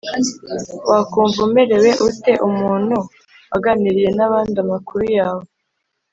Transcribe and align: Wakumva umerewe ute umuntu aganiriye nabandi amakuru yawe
Wakumva 0.89 1.39
umerewe 1.47 1.89
ute 2.07 2.33
umuntu 2.47 2.95
aganiriye 3.55 4.09
nabandi 4.17 4.57
amakuru 4.65 5.03
yawe 5.17 5.45